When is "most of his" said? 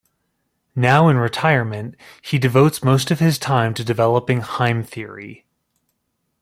2.83-3.37